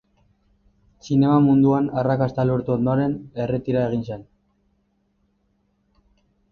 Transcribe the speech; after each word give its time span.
Zinema 1.07 1.35
munduan 1.49 1.89
arrakasta 2.03 2.47
lortu 2.51 2.73
ondoren, 2.79 3.15
erretira 3.45 3.87
egin 3.91 4.05
zen. 4.09 4.27